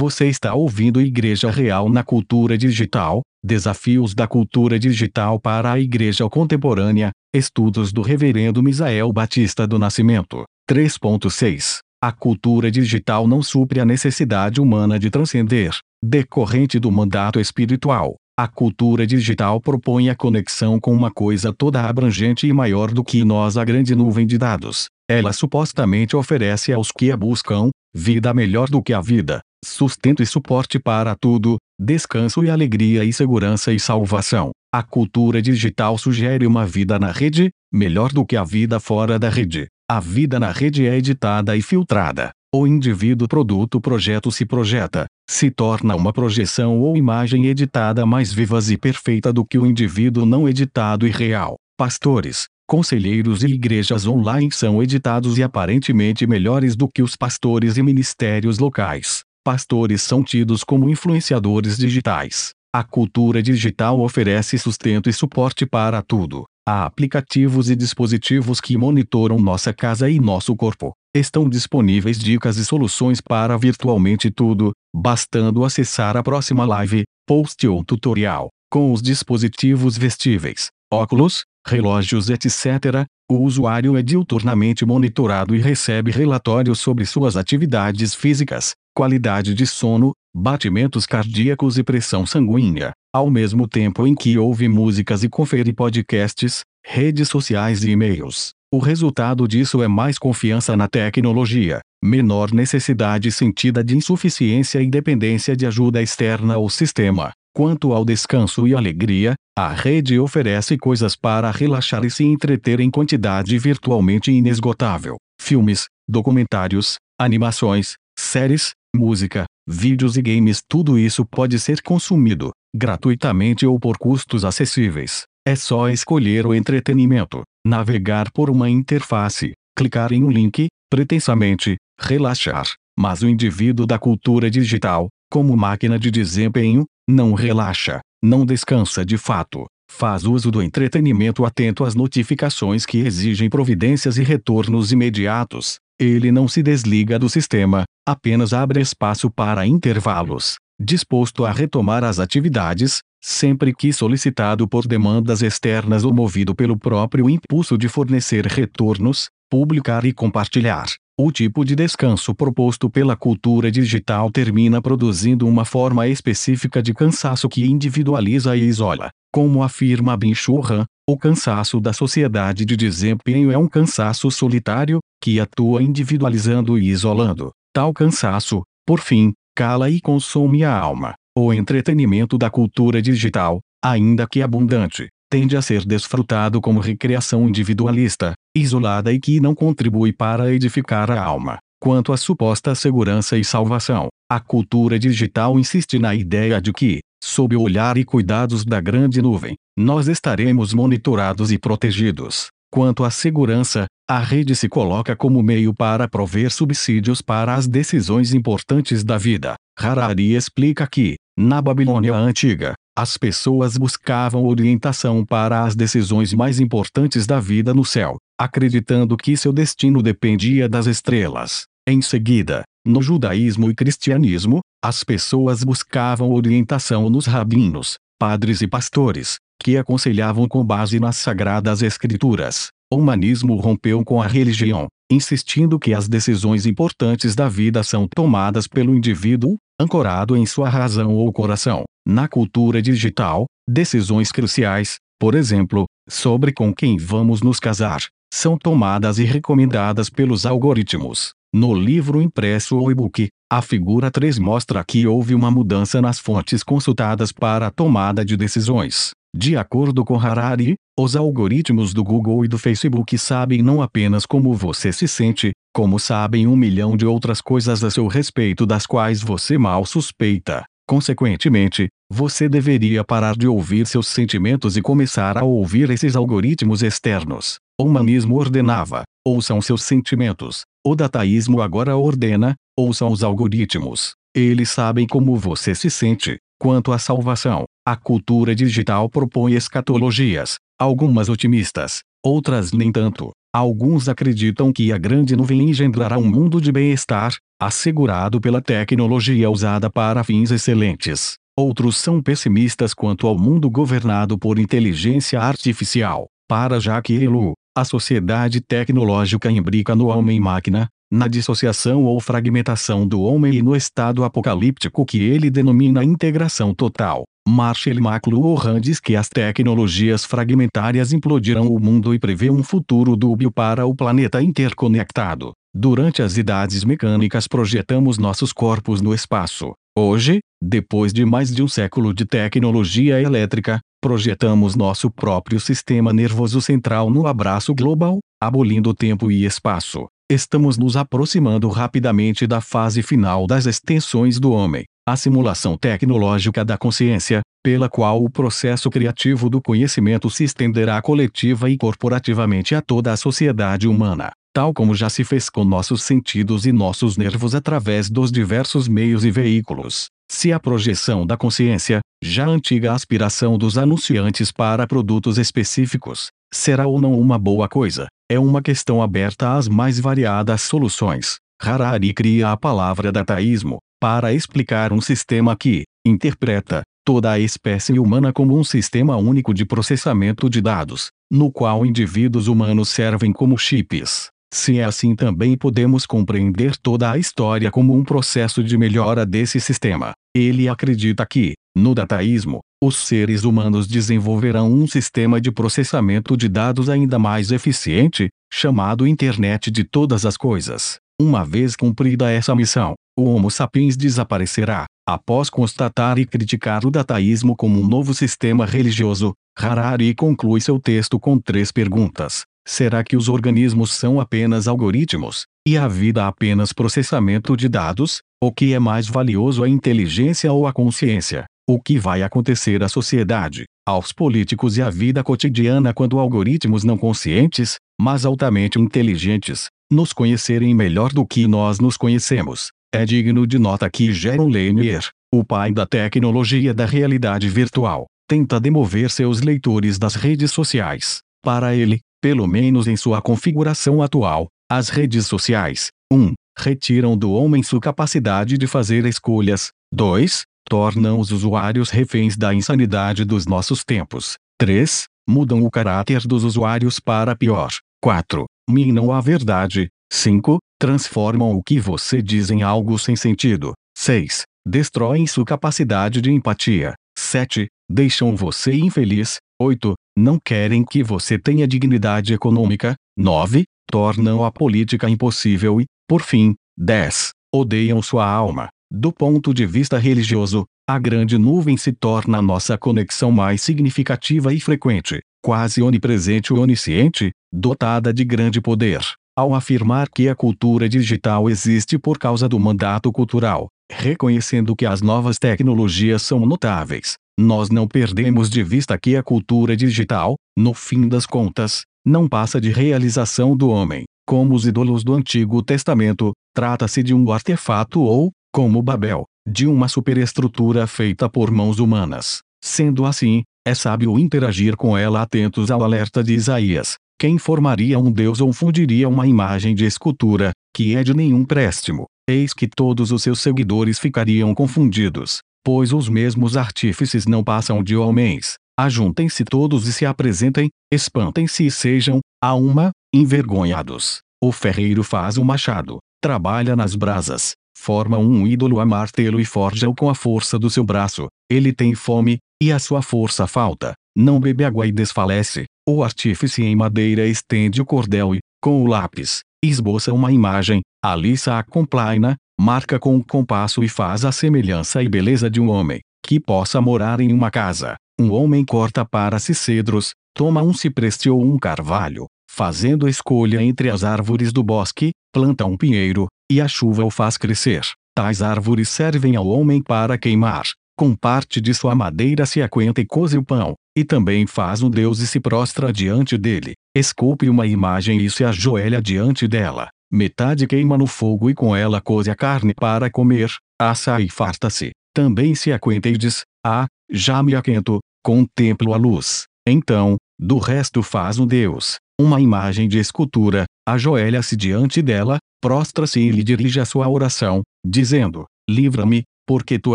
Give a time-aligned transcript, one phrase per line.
[0.00, 6.26] Você está ouvindo Igreja Real na Cultura Digital, Desafios da Cultura Digital para a Igreja
[6.26, 11.80] Contemporânea, Estudos do Reverendo Misael Batista do Nascimento, 3.6.
[12.02, 18.14] A cultura digital não supre a necessidade humana de transcender, decorrente do mandato espiritual.
[18.38, 23.22] A cultura digital propõe a conexão com uma coisa toda abrangente e maior do que
[23.22, 24.86] nós a grande nuvem de dados.
[25.06, 30.26] Ela supostamente oferece aos que a buscam, vida melhor do que a vida, sustento e
[30.26, 34.50] suporte para tudo, descanso e alegria e segurança e salvação.
[34.72, 39.28] A cultura digital sugere uma vida na rede, melhor do que a vida fora da
[39.28, 39.66] rede.
[39.90, 42.30] A vida na rede é editada e filtrada.
[42.54, 48.70] O indivíduo produto projeto se projeta, se torna uma projeção ou imagem editada mais vivaz
[48.70, 51.56] e perfeita do que o indivíduo não editado e real.
[51.76, 57.82] Pastores, conselheiros e igrejas online são editados e aparentemente melhores do que os pastores e
[57.82, 62.50] ministérios locais pastores são tidos como influenciadores digitais.
[62.72, 66.44] A cultura digital oferece sustento e suporte para tudo.
[66.64, 70.92] Há aplicativos e dispositivos que monitoram nossa casa e nosso corpo.
[71.12, 77.84] Estão disponíveis dicas e soluções para virtualmente tudo, bastando acessar a próxima live, post ou
[77.84, 78.50] tutorial.
[78.70, 86.78] Com os dispositivos vestíveis, óculos, relógios etc., o usuário é diuturnamente monitorado e recebe relatórios
[86.78, 94.06] sobre suas atividades físicas, qualidade de sono, batimentos cardíacos e pressão sanguínea, ao mesmo tempo
[94.06, 98.50] em que ouve músicas e confere podcasts, redes sociais e e-mails.
[98.70, 105.56] O resultado disso é mais confiança na tecnologia, menor necessidade sentida de insuficiência e dependência
[105.56, 107.32] de ajuda externa ou sistema.
[107.56, 112.90] Quanto ao descanso e alegria, a rede oferece coisas para relaxar e se entreter em
[112.90, 115.16] quantidade virtualmente inesgotável.
[115.40, 117.94] Filmes, documentários, animações,
[118.30, 125.24] séries, música, vídeos e games tudo isso pode ser consumido, gratuitamente ou por custos acessíveis.
[125.44, 132.66] É só escolher o entretenimento, navegar por uma interface, clicar em um link, pretensamente, relaxar.
[132.96, 139.18] Mas o indivíduo da cultura digital, como máquina de desempenho, não relaxa, não descansa de
[139.18, 139.66] fato.
[139.90, 146.48] Faz uso do entretenimento atento às notificações que exigem providências e retornos imediatos, ele não
[146.48, 153.74] se desliga do sistema, apenas abre espaço para intervalos, disposto a retomar as atividades, sempre
[153.74, 160.12] que solicitado por demandas externas ou movido pelo próprio impulso de fornecer retornos, publicar e
[160.12, 160.86] compartilhar.
[161.18, 167.46] O tipo de descanso proposto pela cultura digital termina produzindo uma forma específica de cansaço
[167.46, 169.10] que individualiza e isola.
[169.30, 175.40] Como afirma Ben Churran, o cansaço da sociedade de desempenho é um cansaço solitário, que
[175.40, 177.50] atua individualizando e isolando.
[177.74, 181.14] Tal cansaço, por fim, cala e consome a alma.
[181.36, 188.34] O entretenimento da cultura digital, ainda que abundante, tende a ser desfrutado como recreação individualista,
[188.56, 191.58] isolada e que não contribui para edificar a alma.
[191.82, 197.54] Quanto à suposta segurança e salvação, a cultura digital insiste na ideia de que, sob
[197.54, 202.48] o olhar e cuidados da grande nuvem, nós estaremos monitorados e protegidos.
[202.72, 208.32] Quanto à segurança, a rede se coloca como meio para prover subsídios para as decisões
[208.32, 209.54] importantes da vida.
[209.76, 217.26] Harari explica que, na Babilônia antiga, as pessoas buscavam orientação para as decisões mais importantes
[217.26, 221.64] da vida no céu, acreditando que seu destino dependia das estrelas.
[221.88, 229.36] Em seguida, no judaísmo e cristianismo, as pessoas buscavam orientação nos rabinos, padres e pastores,
[229.62, 232.68] que aconselhavam com base nas sagradas escrituras.
[232.92, 238.66] O humanismo rompeu com a religião, insistindo que as decisões importantes da vida são tomadas
[238.66, 241.84] pelo indivíduo, ancorado em sua razão ou coração.
[242.06, 248.02] Na cultura digital, decisões cruciais, por exemplo, sobre com quem vamos nos casar,
[248.32, 251.32] são tomadas e recomendadas pelos algoritmos.
[251.52, 256.62] No livro impresso ou e-book, a figura 3 mostra que houve uma mudança nas fontes
[256.62, 259.10] consultadas para a tomada de decisões.
[259.36, 264.54] De acordo com Harari, os algoritmos do Google e do Facebook sabem não apenas como
[264.54, 269.20] você se sente, como sabem um milhão de outras coisas a seu respeito das quais
[269.20, 270.64] você mal suspeita.
[270.88, 277.58] Consequentemente, você deveria parar de ouvir seus sentimentos e começar a ouvir esses algoritmos externos.
[277.80, 280.62] O humanismo ordenava: ouçam seus sentimentos.
[280.84, 284.14] O dataísmo agora ordena: ouçam os algoritmos.
[284.34, 286.38] Eles sabem como você se sente.
[286.58, 293.30] Quanto à salvação, a cultura digital propõe escatologias, algumas otimistas, outras nem tanto.
[293.52, 299.90] Alguns acreditam que a grande nuvem engendrará um mundo de bem-estar, assegurado pela tecnologia usada
[299.90, 301.34] para fins excelentes.
[301.58, 306.26] Outros são pessimistas quanto ao mundo governado por inteligência artificial.
[306.48, 313.54] Para Jacques Ellul, a sociedade tecnológica imbrica no homem-máquina, na dissociação ou fragmentação do homem
[313.54, 317.24] e no estado apocalíptico que ele denomina integração total.
[317.48, 323.50] Marshall McLuhan diz que as tecnologias fragmentárias implodirão o mundo e prevê um futuro dúbio
[323.50, 325.52] para o planeta interconectado.
[325.74, 329.72] Durante as idades mecânicas projetamos nossos corpos no espaço.
[329.96, 336.60] Hoje, depois de mais de um século de tecnologia elétrica, projetamos nosso próprio sistema nervoso
[336.60, 340.06] central no abraço global, abolindo tempo e espaço.
[340.30, 346.78] Estamos nos aproximando rapidamente da fase final das extensões do homem a simulação tecnológica da
[346.78, 353.12] consciência, pela qual o processo criativo do conhecimento se estenderá coletiva e corporativamente a toda
[353.12, 358.08] a sociedade humana, tal como já se fez com nossos sentidos e nossos nervos através
[358.08, 360.06] dos diversos meios e veículos.
[360.32, 367.00] Se a projeção da consciência, já antiga aspiração dos anunciantes para produtos específicos, será ou
[367.00, 371.38] não uma boa coisa, é uma questão aberta às mais variadas soluções.
[371.60, 378.32] Harari cria a palavra dataísmo, para explicar um sistema que interpreta toda a espécie humana
[378.32, 384.30] como um sistema único de processamento de dados, no qual indivíduos humanos servem como chips.
[384.52, 389.60] Se é assim também podemos compreender toda a história como um processo de melhora desse
[389.60, 390.12] sistema.
[390.34, 396.88] Ele acredita que, no dataísmo, os seres humanos desenvolverão um sistema de processamento de dados
[396.88, 400.98] ainda mais eficiente, chamado Internet de Todas as Coisas.
[401.20, 404.86] Uma vez cumprida essa missão, o Homo sapiens desaparecerá.
[405.06, 411.20] Após constatar e criticar o dataísmo como um novo sistema religioso, Harari conclui seu texto
[411.20, 412.44] com três perguntas.
[412.66, 418.20] Será que os organismos são apenas algoritmos, e a vida apenas processamento de dados?
[418.42, 421.44] O que é mais valioso a inteligência ou a consciência?
[421.68, 426.96] O que vai acontecer à sociedade, aos políticos e à vida cotidiana quando algoritmos não
[426.96, 432.68] conscientes, mas altamente inteligentes, nos conhecerem melhor do que nós nos conhecemos.
[432.92, 438.58] É digno de nota que Jaron Lanier, o pai da tecnologia da realidade virtual, tenta
[438.58, 441.18] demover seus leitores das redes sociais.
[441.42, 446.16] Para ele, pelo menos em sua configuração atual, as redes sociais 1.
[446.16, 449.70] Um, retiram do homem sua capacidade de fazer escolhas.
[449.92, 450.42] 2.
[450.68, 454.36] Tornam os usuários reféns da insanidade dos nossos tempos.
[454.58, 455.04] 3.
[455.28, 457.70] Mudam o caráter dos usuários para pior.
[458.02, 459.88] 4 minam a verdade.
[460.12, 460.58] 5.
[460.78, 463.74] Transformam o que você diz em algo sem sentido.
[463.96, 464.44] 6.
[464.66, 466.94] Destroem sua capacidade de empatia.
[467.18, 467.68] 7.
[467.88, 469.38] Deixam você infeliz.
[469.62, 469.92] 8.
[470.16, 472.94] Não querem que você tenha dignidade econômica.
[473.14, 473.64] 9.
[473.90, 477.32] Tornam a política impossível e, por fim, 10.
[477.54, 478.70] Odeiam sua alma.
[478.90, 484.54] Do ponto de vista religioso, a grande nuvem se torna a nossa conexão mais significativa
[484.54, 489.00] e frequente, quase onipresente e onisciente, dotada de grande poder.
[489.36, 495.02] Ao afirmar que a cultura digital existe por causa do mandato cultural, reconhecendo que as
[495.02, 501.08] novas tecnologias são notáveis, nós não perdemos de vista que a cultura digital, no fim
[501.08, 504.04] das contas, não passa de realização do homem.
[504.26, 509.88] Como os ídolos do Antigo Testamento, trata-se de um artefato ou, como Babel, de uma
[509.88, 512.40] superestrutura feita por mãos humanas.
[512.62, 516.96] Sendo assim, é sábio interagir com ela atentos ao alerta de Isaías.
[517.18, 522.04] Quem formaria um deus ou fundiria uma imagem de escultura, que é de nenhum préstimo?
[522.28, 527.96] Eis que todos os seus seguidores ficariam confundidos, pois os mesmos artífices não passam de
[527.96, 528.54] homens.
[528.78, 534.20] Ajuntem-se todos e se apresentem, espantem-se e sejam, a uma, envergonhados.
[534.42, 539.94] O ferreiro faz o machado, trabalha nas brasas, forma um ídolo a martelo e forja-o
[539.94, 541.26] com a força do seu braço.
[541.50, 543.92] Ele tem fome, e a sua força falta.
[544.16, 545.64] Não bebe água e desfalece.
[545.88, 551.58] O artífice em madeira estende o cordel e, com o lápis, esboça uma imagem, alissa
[551.58, 556.00] a complaina, marca com o compasso e faz a semelhança e beleza de um homem,
[556.22, 557.94] que possa morar em uma casa.
[558.20, 563.88] Um homem corta para si cedros, toma um cipreste ou um carvalho, fazendo escolha entre
[563.88, 567.80] as árvores do bosque, planta um pinheiro, e a chuva o faz crescer.
[568.14, 570.64] Tais árvores servem ao homem para queimar.
[570.98, 574.90] Com parte de sua madeira se aquenta e coze o pão, e também faz um
[574.90, 576.74] deus e se prostra diante dele.
[576.94, 579.88] Esculpe uma imagem e se ajoelha diante dela.
[580.12, 583.48] Metade queima no fogo e com ela coze a carne para comer,
[583.80, 584.90] assa e farta-se.
[585.14, 589.44] Também se aquenta e diz: Ah, já me aquento, contemplo a luz.
[589.64, 596.30] Então, do resto faz um Deus, uma imagem de escultura, ajoelha-se diante dela, prostra-se e
[596.30, 599.94] lhe dirige a sua oração, dizendo: Livra-me, porque tu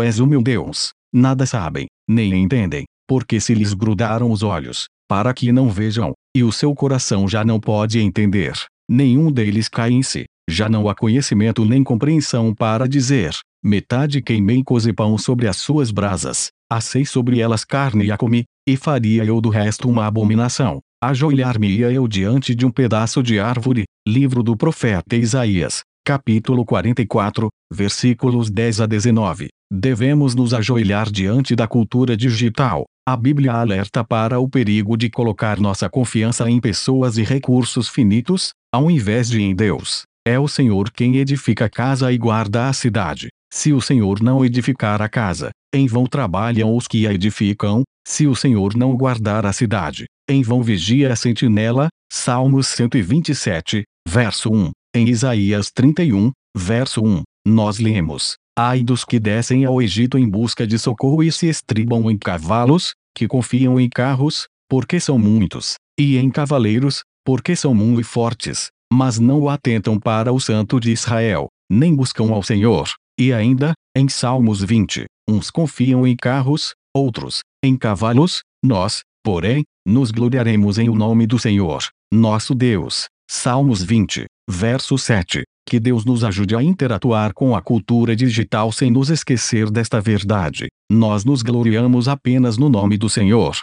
[0.00, 0.92] és o meu Deus.
[1.12, 6.42] Nada sabem, nem entendem, porque se lhes grudaram os olhos, para que não vejam, e
[6.42, 8.54] o seu coração já não pode entender.
[8.88, 14.62] Nenhum deles cai em si, já não há conhecimento nem compreensão para dizer: metade queimei
[14.62, 19.24] coze pão sobre as suas brasas, assei sobre elas carne e a comi, e faria
[19.24, 20.80] eu do resto uma abominação.
[21.02, 23.84] Ajoelhar-me-ia eu diante de um pedaço de árvore.
[24.08, 29.48] Livro do profeta Isaías, capítulo 44, versículos 10 a 19.
[29.70, 32.84] Devemos nos ajoelhar diante da cultura digital.
[33.08, 38.50] A Bíblia alerta para o perigo de colocar nossa confiança em pessoas e recursos finitos,
[38.74, 40.02] ao invés de em Deus.
[40.26, 43.28] É o Senhor quem edifica a casa e guarda a cidade.
[43.48, 48.26] Se o Senhor não edificar a casa, em vão trabalham os que a edificam, se
[48.26, 51.86] o Senhor não guardar a cidade, em vão vigia a sentinela.
[52.12, 54.70] Salmos 127, verso 1.
[54.96, 60.66] Em Isaías 31, verso 1, nós lemos: Ai dos que descem ao Egito em busca
[60.66, 66.16] de socorro e se estribam em cavalos, que confiam em carros, porque são muitos, e
[66.16, 71.94] em cavaleiros, porque são muito fortes, mas não atentam para o Santo de Israel, nem
[71.94, 72.88] buscam ao Senhor.
[73.20, 80.10] E ainda, em Salmos 20, uns confiam em carros, outros, em cavalos, nós, porém, nos
[80.10, 83.06] gloriaremos em o nome do Senhor, nosso Deus.
[83.30, 85.42] Salmos 20, verso 7.
[85.68, 90.68] Que Deus nos ajude a interatuar com a cultura digital sem nos esquecer desta verdade.
[90.88, 93.56] Nós nos gloriamos apenas no nome do Senhor.